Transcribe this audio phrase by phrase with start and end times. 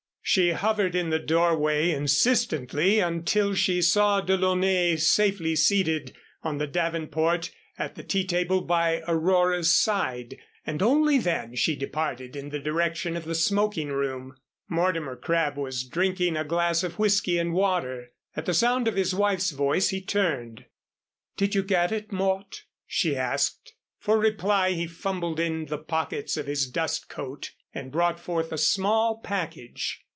[0.23, 7.51] She hovered in the doorway insistently until she saw DeLaunay safely seated on the davenport
[7.77, 13.17] at the tea table by Aurora's side, and only then she departed in the direction
[13.17, 14.35] of the smoking room.
[14.69, 18.11] Mortimer Crabb was drinking a glass of whiskey and water.
[18.33, 20.63] At the sound of his wife's voice he turned.
[21.35, 23.73] "Did you get it, Mort?" she asked.
[23.99, 28.57] For reply he fumbled in the pockets of his dust coat and brought forth a
[28.57, 30.01] small package.